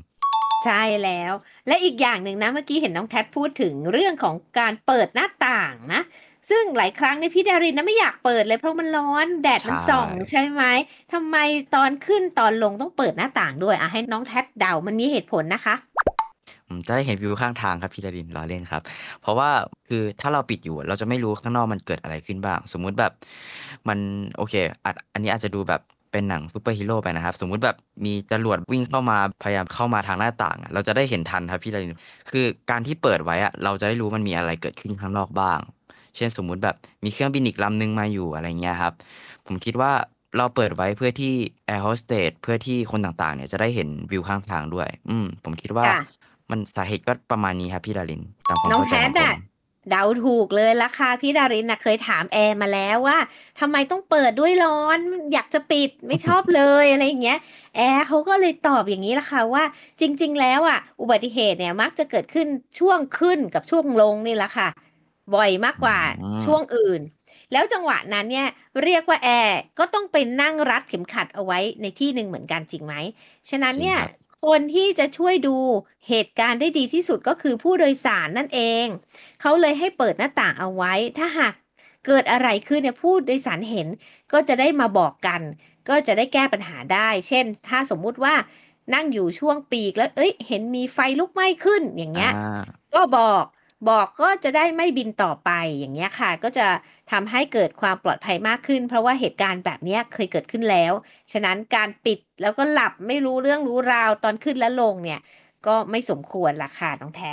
[0.65, 1.33] ใช่แล้ว
[1.67, 6.03] และอีกอย่างหนึ่งนะเมื่อกี้เห็นน้องแท็บพูดถึงเรื่องของการเปิดหน้าต่างนะ
[6.49, 10.63] ซึ่งหลายครั้งเนี่ยพี่ดารินนะไม่อยากเปิดเลยเพราะมันร้อนแดดมันใช่ส่องใช่ไหม
[11.13, 11.37] ทำไม
[11.75, 15.75] ตอนขึ้นตอนลงต้องเปิดหน้าต่างด้วยอะให้น้องแท็บเดามันมีเหตุผลนะคะ
[16.67, 18.83] อืมจะได้เห็นวิวข้างทางครับพี่ดารินล้อเล่นครับ
[19.23, 19.51] เพราะว่า
[19.89, 23.13] คือถ้าเราปิดอยู่เราจะไม่รู้ข้างนอกมันเกิดอะไรขึ้นบ้าง สมมุติแบบ
[23.89, 23.99] มัน
[24.37, 25.81] โอเคอาจอันนี้อาจจะดูแบบ
[26.13, 31.93] เป็นหนังซูเปอร์ฮีโร่ไปนะครับ สมมุติแบบมีจรวดวิ่งเข้ามาพยายามเข้ามาทางหน้าต่างอะเราจะได้เห็นทันครับพี่ดาริน
[32.31, 35.59] คือการที่เปิดไว้อะเราจะได้รู้มันมีอะไรเกิดขึ้นข้างนอกบ้าง
[36.17, 38.93] เช่นสมมุติแบบมีเครื่องบินอีกลำหนึ่งมาอยู่อะไรเงี้ยครับ
[39.47, 39.93] ผมคิดว่า
[40.37, 41.33] เราเปิดไว้เพื่อที่
[41.67, 46.01] แอร์โฮสเตสเพื่อที่คนต่างๆ เนี่ยจะได้เห็นวิวข้างทางด้วย อืม ผมคิดว่าค่ะ
[46.51, 49.39] มันสาเหตุก็ประมาณนี้ครับพี่ดารินตามความน้องเข้าใจแท็ขบองผน้องแท็บ
[49.91, 53.19] เดาถูกเลยละค่ะพี่ดารินนะเคยถามแอร์มาแล้วว่า
[53.61, 54.99] ทำไมต้องเปิดด้วยร้อน
[55.33, 57.39] อยากจะปิดไม่ชอบเลยอะไรอย่างเงี้ย
[57.77, 59.65] แอร์เขาก็เลยตอบอย่างนี้ละค่ะว่า
[60.01, 62.47] จริง ๆ แล้วอะ อุบัติเหตุเนี่ยมักจะเกิดขึ้น
[62.79, 64.69] ช่วงขึ้นกับช่วงลงนี่แหละค่ะ
[65.35, 67.01] บ่อยมากกว่าอืมช่วงอื่น
[67.53, 68.49] แล้วจังหวะนั้นเนี่ย
[68.83, 72.95] เรียกว่าแอร์ก็ต้องไปนั่งรัดเข็มขัดเอาไว้ในที่หนึ่งเหมือนกันจริงไหม
[73.51, 74.11] ฉะนั้นจริงเนี่ยครับ
[74.45, 75.57] คนที่จะช่วยดู
[76.09, 78.87] เหตุการณ์ได้ดีที่สุดก็คือผู้โดยสารนั่นเอง
[79.41, 81.55] เขาเลยให้เปิดหน้าต่างเอาไว้ ถ้าหาก
[82.07, 83.89] เกิดอะไรขึ้นเนี่ยผู้โดยสารเห็น
[84.33, 85.41] ก็จะได้มาบอกกัน
[85.89, 88.35] ก็จะได้แก้ปัญหาได้ เช่น ถ้าสมมุติว่า
[88.95, 92.63] นั่งอยู่ช่วงปีกแล้ว เอ้ย เห็นมีไฟลุกไหม้ขึ้นอย่างเงี้ยอ่า
[92.95, 93.45] ก็บอก
[93.89, 96.67] บอกก็จะได้ไม่บินต่อไปอย่างเงี้ยค่ะ ก็จะ
[97.11, 100.93] ทำให้เกิดความปลอดภัยมากขึ้น เพราะว่าเหตุการณ์แบบนี้เคยเกิดขึ้นแล้ว
[101.33, 105.21] ฉะนั้นการปิดแล้วก็หลับไม่รู้เรื่องรู้ราวตอนขึ้นและลงเนี่ย
[105.67, 107.33] ก็ไม่สมควรล่ะค่ะน้องแท้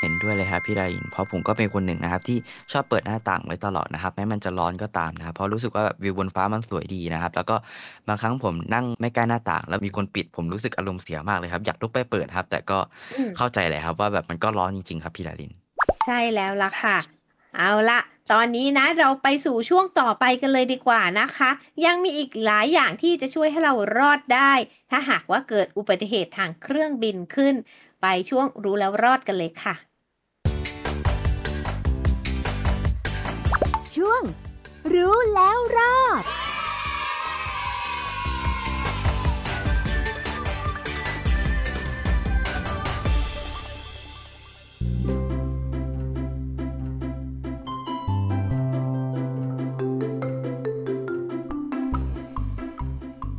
[0.00, 2.38] เห็นด้วยเลยครับพี่ดาริน เพราะผมก็เป็นคนหนึ่งนะครับ ที่
[2.72, 7.56] ชอบเปิดหน้าต่างไว้ตลอดนะครับแม้มันจะร้อนก็ตามนะครับเพราะรู้สึกว่าแบบวิวบนฟ้ามันสวยดีนะครับ แล้วก็
[8.08, 12.78] บางครั้งผมนั่งไม่ใกล้หน้าต่าง แล้วมีคนปิดผมรู้สึกอารมณ์เสียมากเลยครับ อยากลุกไปเปิดครับ แต่ก็
[13.18, 15.52] อืม เข้าใจเลยครับ ว่าแบบมันก็ร้อนจริง ๆ ครับพี่ดาริน
[16.06, 16.96] ใช่แล้วล่ะค่ะ
[17.56, 18.00] เอาละ
[18.32, 21.50] ตอนนี้นะเราไปสู่ช่วงต่อไปกันเลยดีกว่านะคะ
[21.86, 24.52] ยังมีอีกหลายอย่างที่จะช่วยให้เรารอดได้
[24.90, 27.54] ถ้าหากว่าเกิดอุบัติเหตุทางเครื่องบินขึ้น
[28.02, 29.74] ไปช่วงรู้แล้วรอดกันเลยค่ะ
[33.96, 34.22] ช่วง
[34.92, 36.24] รู้แล้วรอด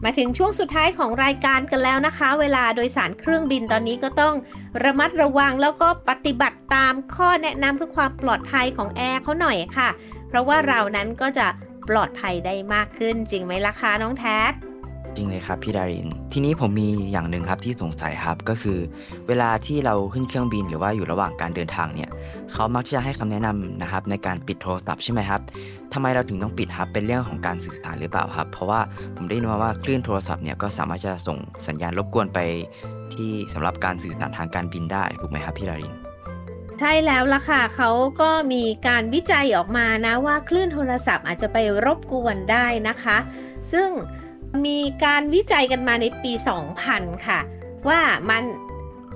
[0.04, 4.36] มาถึงช่วงสุดท้ายของรายการกันแล้วนะคะ เวลาโดยสารเครื่องบินตอนนี้ก็ต้อง
[4.84, 9.90] ระมัดระวังแล้วก็ปฏิบัติตามข้อแนะนำเพื่อความปลอดภัยของแอร์เขาหน่อยค่ะ
[10.32, 11.48] เพราะว่าเรานั้นก็จะ
[11.90, 14.52] ปลอดภัยได้มากขึ้นจริงไหมล่ะคะน้องแท็ก
[15.16, 18.78] จริงเลยครับพี่ดาริน ทีนี้ผมมีอย่างหนึ่งครับที่สงสัยครับก็คือ
[19.28, 22.10] เวลาที่เราขึ้นเครื่องบินหรือว่าอยู่ระหว่างการเดินทางเนี่ย
[22.54, 25.42] เขามักจะให้คำแนะนำนะครับในการปิดโทรศัพท์ใช่ไหมครับ
[25.94, 28.80] ทำไมเราถึงต้องปิดครับเป็นเรื่องของการสื่อสารหรือเปล่าครับ เพราะว่า
[29.16, 32.40] ผมได้ยินมาว่าคลื่นโทรศัพท์เนี่ยก็สามารถจะส่งสัญญาณรบกวนไป
[33.14, 36.11] ที่สำหรับการสื่อสารทางการบินได้ถูกไหมครับพี่ดาริน
[36.84, 37.90] ใช่แล้วล่ะค่ะเขา
[38.22, 43.18] ก็มีการวิจัยออกมานะว่าคลื่นโทรศัพท์อาจจะไปรบกวนได้นะคะ
[43.74, 43.90] ซึ่ง
[44.66, 46.32] มีการวิจัยกันมาในปี
[46.80, 47.40] 2000 ค่ะ
[47.90, 48.44] ว่ามัน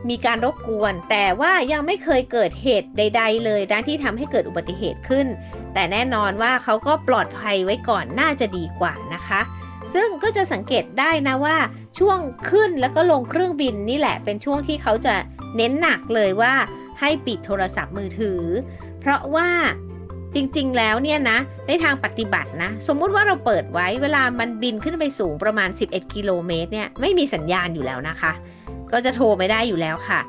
[0.10, 5.28] มีการรบกวน แต่ว่ายังไม่เคยเกิดเหตุใด ๆ เลยนะที่ทำให้เกิดอุบัติเหตุขึ้น
[5.74, 9.42] แต่แน่นอนว่าเขาก็ปลอดภัยไว้ก่อนน่าจะดีกว่านะคะ
[9.94, 11.58] ซึ่งก็จะสังเกตได้นะว่า
[12.00, 15.16] ช่วงขึ้นแล้วก็ลงเครื่องบินนี่แหละเป็นช่วงที่เขาจะ
[15.58, 16.54] เน้นหนักเลยว่า
[17.00, 18.42] ให้ปิดโทรศัพท์มือถือ
[19.00, 19.50] เพราะว่า
[20.36, 28.32] จริงๆ แล้วเนี่ยนะในทางปฏิบัตินะ สมมุติว่าเราเปิดไว้เวลามันบินขึ้นไปสูงประมาณ 11 กิโลเมตรเนี่ยไม่มีสัญญาณอยู่แล้วนะคะ
[28.92, 30.20] ก็จะโทรไม่ได้อยู่แล้วค่ะ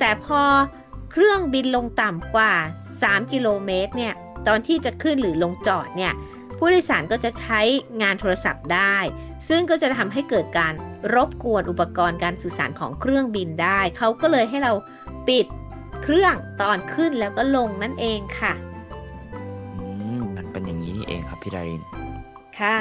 [0.00, 0.42] แต่พอ
[1.10, 2.52] เครื่องบินลงต่ำกว่า
[2.92, 4.14] 3 กิโลเมตรเนี่ย
[4.48, 6.12] ตอนที่จะขึ้นหรือลงจอดเนี่ย
[6.58, 7.60] ผู้โดยสารก็จะใช้
[8.02, 8.96] งานโทรศัพท์ได้
[9.48, 10.74] ซึ่งก็จะทำให้เกิดการ
[11.14, 14.72] รบกวนอุปกรณ์การสื่อสารของเครื่องบินได้ เขาก็เลยให้เรา
[15.28, 15.46] ปิด
[16.02, 18.52] เครื่องตอนขึ้นแล้วก็ลงนั่นเองค่ะ
[19.78, 19.86] อื
[20.18, 21.82] มมันเป็นอย่างนี้นี่เองครับพี่ดาริน
[22.60, 22.78] ค่ะ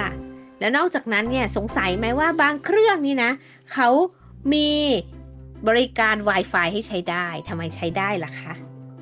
[0.59, 3.31] แล้วนอกจากนั้นเนี่ยสงสัยไหมว่าบางเครื่องนี่นะ
[3.73, 3.89] เขา
[4.53, 4.69] มี
[5.67, 8.53] บริการ Wi-Fi ให้ใช้ได้ทำไมใช้ได้ล่ะคะ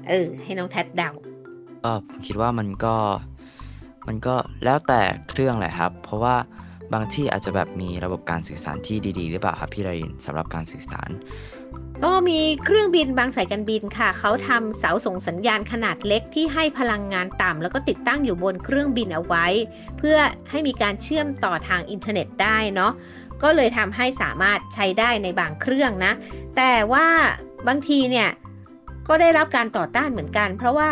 [0.10, 1.12] เออ ให้น้องแทดเดา
[1.84, 2.96] ก็ผมคิดว่ามันก็
[4.08, 6.36] มันก็แล้วแต่เครื่องแหละครับ เพราะว่า
[6.94, 11.10] บางที่อาจจะแบบมีระบบการสื่อสารที่ดี ๆ หรือเปล่าครับพี่ดารินสำหรับการสื่อสาร
[12.04, 19.46] ก็มีเครื่องบินบางสายการบินค่ะ เขาทำเสาส่งสัญญาณขนาดเล็กที่ให้พลังงานต่ำแล้วก็ติดตั้งอยู่บนเครื่องบินเอาไว้
[19.98, 20.18] เพื่อ
[20.50, 22.92] ให้มีการเชื่อมต่อทางอินเทอร์เน็ตได้เนาะ
[23.44, 26.14] ก็เลยทำให้สามารถใช้ได้ในบางเครื่องนะ
[26.58, 27.08] แต่ว่า
[27.68, 28.30] บางทีเนี่ย
[29.08, 30.90] ก็ได้รับการต่อต้านเหมือนกัน เพราะว่า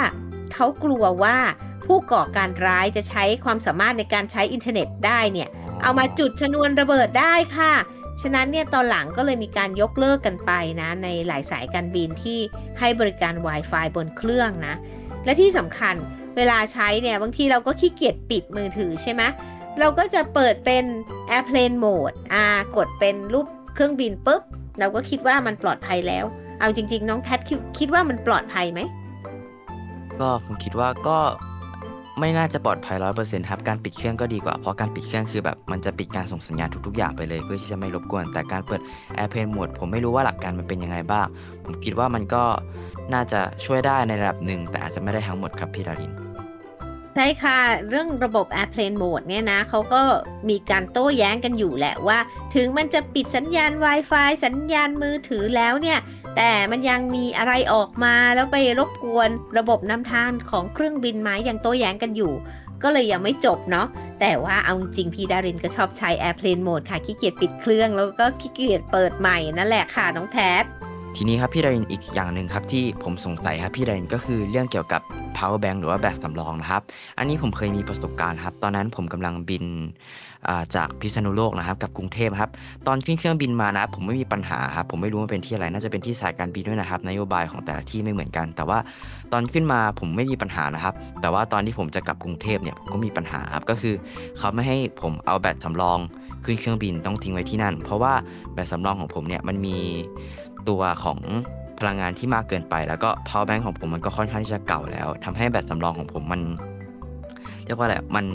[0.53, 1.37] เขากลัวว่า
[1.85, 5.49] ผู้ก่อการร้ายจะใช้ความสามารถในการใช้อินเทอร์เน็ตได้เนี่ย
[5.81, 7.73] เอามาจุดชนวนระเบิดได้ค่ะ
[8.23, 12.39] ฉะนั้นเนี่ยตอนหลังก็เลยมีการยกเลิกกันไปนะ ในหลายสายการบินที่
[12.79, 14.75] ให้บริการ Wi-Fi บนเครื่องนะ
[15.25, 15.95] และที่สำคัญ
[16.37, 19.21] เวลาใช้เนี่ยบางทีเราก็ขี้เกียจปิดมือถือใช่ไหม
[19.79, 20.83] เราก็จะเปิดเป็น
[21.35, 22.43] Airplane Mode อ่า
[22.77, 24.41] กดเป็นรูปเครื่องบินปุ๊บ
[24.79, 26.25] เราก็คิดว่ามันปลอดภัยแล้ว
[26.59, 28.79] เอาจริง ๆ น้องแทดคิดคิดว่ามันปลอดภัยไหม
[30.19, 31.17] ก็ผมคิดว่าก็
[32.19, 38.81] ไม่น่าจะปลอดภัยร้อยเปอร์เซ็นต์ครับการปิดเครื่องก็ดีกว่าเพราะการปิดเครื่องคือแบบมันจะปิดการส่งสัญญาณทุกๆอย่างไปเลย เพื่อที่จะไม่รบกวน แต่การเปิด
[39.17, 41.27] Airplane Mode ผมไม่รู้ว่าหลักการมันเป็นยังไงบ้าง
[41.65, 42.43] ผมคิดว่ามันก็
[43.13, 46.13] น่าจะช่วยได้ในระดับหนึ่งแต่อาจจะไม่ได้ทั้งหมดครับพี่ดาริน
[47.15, 50.01] ใช่ค่ะ เรื่องระบบ Airplane Mode เนี่ยนะเขาก็
[50.49, 52.17] มีการโต้แย้งกันอยู่แหละว่า
[52.55, 55.99] ถึงมันจะปิดสัญญาณ Wi-Fi สัญญาณมือถือแล้วเนี่ย
[56.37, 62.33] แต่มันยังมีอะไรออกมาแล้วไปรบกวนระบบนำทางของเครื่องบินไหมยังโต้แย้งกันอยู่
[62.83, 63.87] ก็เลยยังไม่จบเนาะ
[64.19, 70.63] แต่ว่าเอาจริงพี่ดารินก็ชอบใช้ Airplane Mode ค่ะขี้เกียจปิดเครื่องแล้วก็ขี้เกียจเปิดใหม่นั่นแหละค่ะน้องแทส
[71.15, 75.01] ทีนี้ครับพี่ดารินอีกอย่างหนึ่งครับที่ผมสงสัยครับพี่ดารินก็คือเรื่องเกี่ยวกับ
[75.37, 76.81] power bank หรือว่าแบตสำรองนะครับ
[77.17, 79.65] อันนี้ผมเคยมีประสบการณ์ครับ ตอนนั้นผมกำลังบิน
[80.75, 82.51] จากพิษณุโลกนะครับกับกรุงเทพครับ
[82.87, 88.79] ตอนขึ้นเครื่องบินมานะผมไม่มีปัญหาครับผมไม่รู้ว่าเป็นที่อะไรน่าจะเป็นที่สายการบินด้วยนะครับนโยบายของแต่ละที่ไม่เหมือนกัน แต่ว่า
[89.33, 93.95] ตอนขึ้นมาผมไม่มีปัญหานะครับ แต่ว่าตอนที่ผมจะกลับกรุงเทพเนี่ยก็มีปัญหาครับก็คือ
[94.37, 95.99] เขาไม่ให้ผมเอาแบตสำรอง
[96.45, 98.13] ขึ้นเครื่องบินต้องทิ้งไว้ที่นั่น เพราะว่า
[98.53, 99.77] แบตสำรองของผมเนี่ยมันมี
[100.69, 101.19] ตัวของ
[101.79, 106.41] พลังงานที่มากเกินไป แล้วก็ power bank ของผมมันก็ค่อนข้างที่จะเก่าแล้วทำให้แบตสำรองของผมมัน
[107.65, 108.25] เรียกว่าอะไรมัน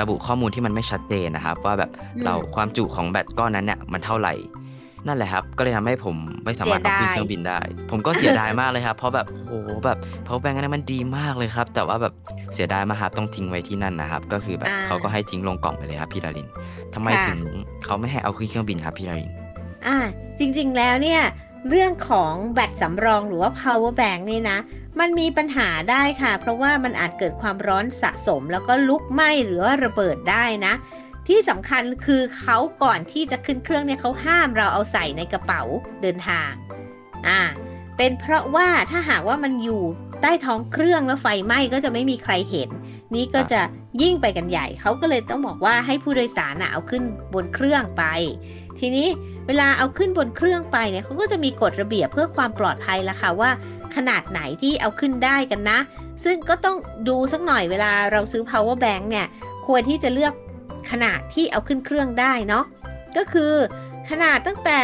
[0.00, 4.34] ระบุข้อมูลที่มันไม่ชัดเจนนะครับ ว่าแบบอืมเราความจุของแบตก้อนนั้นเนี่ยมันเท่าไหร่
[5.06, 7.58] นั่นแหละครับ ก็เลยทำให้ผมไม่สามารถเอาขึ้นเครื่องบินได้
[7.90, 12.14] ผมก็เสียดายมากเลยครับ เพราะแบบโอ้โหแบบ power bank อันนั้นมันดีมากเลยครับ แต่ว่าแบบ
[12.54, 16.48] เสียดายมากครับต้องทิ้งไว้ที่นั่นนะครับ ก็คือแบบอ่าเขาก็ให้ทิ้งลงกล่องไปเลยครับพี่ดาริน
[16.94, 17.40] ทำไมค่ะถึง
[17.84, 19.30] เขาไม่ให้เอาขึ้นเครื่องบินครับพี่ดาริน
[19.86, 19.98] อ่า
[20.38, 21.22] จริง ๆ แล้วเนี่ย
[21.70, 24.58] เรื่องของแบตสำรองหรือว่า power bank นี่นะ
[25.00, 30.74] มันมีปัญหาได้ค่ะ เพราะว่ามันอาจเกิดความร้อนสะสม แล้วก็ลุกไหม้หรือว่าระเบิดได้นะ
[31.28, 35.62] ที่สำคัญคือเขาก่อนที่จะขึ้นเครื่องเนี่ยเขาห้ามเราเอาใส่ในกระเป๋า
[36.02, 36.50] เดินทาง
[37.28, 37.40] อ่า
[37.96, 39.82] เป็นเพราะว่าถ้าหากว่ามันอยู่
[40.20, 42.70] ใต้ท้องเครื่องแล้วไฟไหม้ก็จะไม่มีใครเห็น
[43.16, 43.60] นี่ก็จะ
[44.02, 47.02] ยิ่งไปกันใหญ่ เขาก็เลยต้องบอกว่าให้ผู้โดยสารน่ะเอาขึ้น
[47.34, 48.04] บนเครื่องไป
[48.78, 49.08] ทีนี้
[49.46, 53.50] เวลาเอาขึ้นบนเครื่องไปเนี่ยเขาก็จะมีกฎระเบียบเพื่อความปลอดภัยละค่ะว่า
[53.96, 55.78] ขนาดไหนที่เอาขึ้นได้กันนะ
[56.24, 56.76] ซึ่งก็ต้อง
[57.08, 59.26] ดูสักหน่อยเวลาเราซื้อ power bank เนี่ย
[59.66, 60.34] ควรที่จะเลือก
[60.90, 62.64] ขนาดที่เอาขึ้นเครื่องได้เนาะ
[63.16, 63.52] ก็คือ
[64.10, 64.80] ขนาดตั้งแต่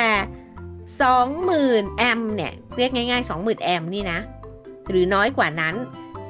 [0.99, 4.19] 20,000 แอมป์เนี่ยเรียกง่าย ๆ 20,000 แอมป์นี่นะ
[4.89, 5.75] หรือน้อยกว่านั้น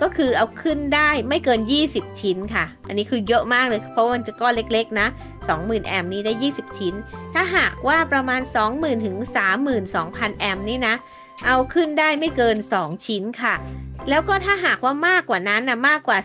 [0.03, 1.61] ก็คือเอาขึ้นได้ไม่เกิน
[1.91, 5.07] 20 ชิ้นค่ะ อันนี้คือเยอะมากเลย เพราะวันจะก้อนเล็กๆนะ
[5.49, 6.95] 20,000 แอมป์นี้ได้ 20 ชิ้น
[7.35, 8.41] ถ้าหากว่าประมาณ
[8.73, 9.17] 20,000 ถึง
[9.79, 10.95] 32,000 แอมป์นี่นะ
[11.47, 13.55] เอาขึ้นได้ไม่เกิน 2 ชิ้นค่ะ
[14.09, 16.19] แล้วก็ถ้าหากว่ามากกว่านั้นนะมากกว่า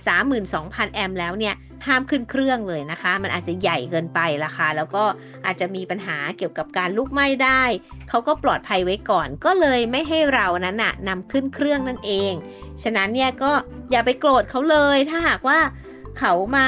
[0.44, 1.56] 32,000 แอมป์แล้วเนี่ย
[1.88, 5.04] ห้ามขึ้นเครื่องเลยนะคะ มันอาจจะใหญ่เกินไปราคาแล้วก็
[5.46, 7.64] อาจจะมีปัญหาเกี่ยวกับการลุกไหม้ได้
[8.10, 12.34] เขาก็ปลอดภัยไว้ก่อน ก็เลยไม่ให้เรานั้นน่ะนำขึ้นเครื่องนั่นเอง
[12.84, 13.52] ฉะนั้นเนี่ยก็
[13.92, 15.60] อย่าไปโกรธเขาเลย ถ้าหากว่า
[16.20, 16.68] เขามา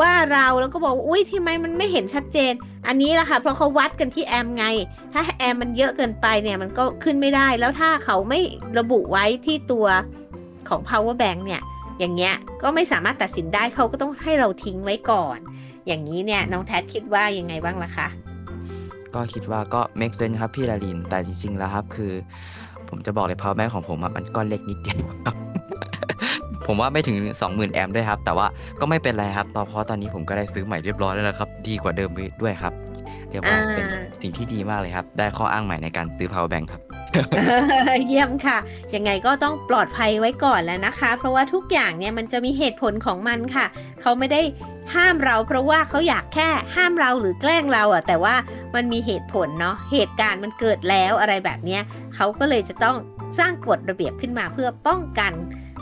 [0.00, 2.52] ว่าเราแล้วก็บอกว่าอุ้ยทำไมมันไม่เห็นชัดเจน
[2.86, 4.66] อันนี้แหละค่ะเพราะเขาวัดกันที่แอมไง
[5.12, 8.40] ถ้าแอมมันเยอะเกินไปเนี่ยมันก็ขึ้นไม่ได้ แล้วถ้าเขาไม่
[8.78, 9.86] ระบุไว้ที่ตัว
[10.68, 11.62] ของ power bank เนี่ย
[11.98, 15.38] อย่างเงี้ยก็ไม่สามารถตัดสินได้เขาก็ต้องให้เราทิ้งไว้ก่อน
[15.86, 18.08] อย่างนี้เนี่ยน้องแทดคิดว่ายังไงบ้างล่ะคะ
[19.14, 22.12] ก็คิดว่าก็ make sense ครับพี่ดาริน แต่จริง ๆ แล้วครับคือ
[22.88, 25.34] ผมจะบอกเลย power bank ของผมอะมันก้อนเล็กนิดเดียวครับ
[26.66, 28.46] ผมว่าไม่ถึง 20,000 แอมป์ด้วยครับ แต่ว่า
[28.80, 32.10] ก็ไม่เป็นไรครับตอนเพราะตอนนี้ผมก็ได้ซื้อใหม่เรียบร้อยแล้วนะครับ ดีกว่าเดิม
[32.42, 32.72] ด้วยครับ
[33.30, 33.86] เรียกว่าอ่าเป็น
[34.22, 36.82] สิ่งที่ดีมากเลยครับ ได้ข้ออ้างใหม่ในการซื้อ power bank ครับ
[38.08, 38.58] เยี่ยมค่ะ
[38.94, 43.66] ยังไงก็ต้องปลอดภัยไว้ก่อนแล้วนะคะ เพราะว่าทุกอย่างเนี่ยมันจะมีเหตุผลของมันค่ะ
[44.00, 44.40] เขาไม่ได้
[44.94, 48.34] ห้ามเรา เพราะว่าเขาอยากแค่ห้ามเราหรือแกล้งเราอะแต่ว่า
[48.74, 51.82] มันมีเหตุผลเนาะ เหตุการณ์มันเกิดแล้วอะไรแบบเนี้ย
[52.14, 52.96] เขาก็เลยจะต้อง
[53.38, 55.32] สร้างกฎระเบียบขึ้นมาเพื่อป้องกัน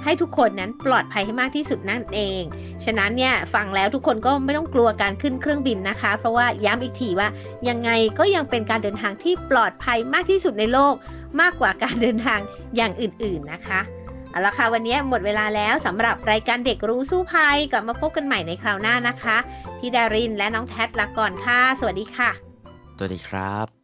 [0.04, 2.42] ให้ทุกคนนั้นปลอดภัยให้มากที่สุดนั่นเอง
[2.84, 7.28] ฉะนั้นเนี่ยฟังแล้วทุกคนก็ไม่ต้องกลัวการขึ้นเครื่องบินนะคะ เพราะว่าย้ำอีกทีว่า
[7.68, 10.94] ยังไงก็ยังเป็นการเดินทางที่ปลอดภัยมากที่สุดในโลก
[11.40, 12.40] มากกว่าการเดินทาง
[12.76, 13.80] อย่างอื่น ๆนะคะ
[14.30, 19.36] เอาละค่ะวันนี้หมดเวลาแล้วสำหรับรายการเด็กรู้สู้ภัยกลับมาพบกันใหม่ในคราวหน้านะคะ
[19.78, 22.30] พี่ดารินและน้องแท็ลาก่อนค่ะ สวัสดีค่ะ
[22.96, 23.83] สวัสดีครับ